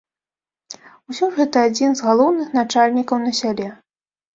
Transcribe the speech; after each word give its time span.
Усё 1.13 1.21
ж 1.21 1.29
гэта 1.39 1.57
адзін 1.71 1.95
з 2.03 2.09
галоўных 2.09 2.47
начальнікаў 2.63 3.17
на 3.31 3.41
сяле. 3.45 3.75